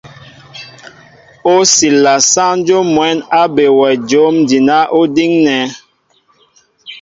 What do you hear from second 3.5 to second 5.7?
be wɛ jǒm jinán ó díŋnɛ.